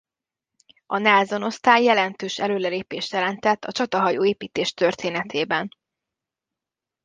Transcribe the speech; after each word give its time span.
A 0.85 0.97
Nelson 0.97 1.43
osztály 1.43 1.83
jelentős 1.83 2.39
előrelépést 2.39 3.11
jelentett 3.11 3.63
a 3.65 3.71
csatahajó 3.71 4.25
építés 4.25 4.73
történetében. 4.73 5.75